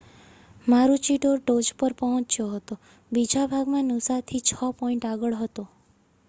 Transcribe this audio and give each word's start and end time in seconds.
મારુચિડોર 0.67 1.37
ટોચ 1.41 1.67
પર 1.75 1.93
પહોચ્યો 1.99 2.47
હતો 2.53 2.75
બીજા 3.11 3.45
ભાગમાં 3.49 3.87
નૂસાથી 3.89 4.43
છ 4.47 4.73
પૉઇન્ટ 4.77 5.07
આગળ 5.07 5.39
હતો 5.39 5.63